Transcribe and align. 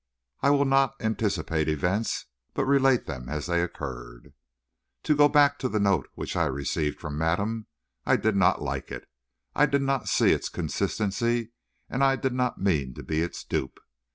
I 0.41 0.49
will 0.49 0.65
not 0.65 0.95
anticipate 0.99 1.69
events, 1.69 2.25
but 2.55 2.65
relate 2.65 3.05
them 3.05 3.29
as 3.29 3.45
they 3.45 3.61
occurred. 3.61 4.33
To 5.03 5.15
go 5.15 5.29
back 5.29 5.59
then 5.59 5.59
to 5.59 5.69
the 5.69 5.79
note 5.79 6.09
which 6.15 6.35
I 6.35 6.45
received 6.47 6.99
from 6.99 7.19
madame. 7.19 7.67
I 8.03 8.15
did 8.15 8.35
not 8.35 8.63
like 8.63 8.91
it. 8.91 9.07
I 9.53 9.67
did 9.67 9.83
not 9.83 10.09
see 10.09 10.31
its 10.31 10.49
consistency, 10.49 11.51
and 11.87 12.03
I 12.03 12.15
did 12.15 12.33
not 12.33 12.59
mean 12.59 12.95
to 12.95 13.03
be 13.03 13.21
its 13.21 13.43
dupe. 13.43 13.79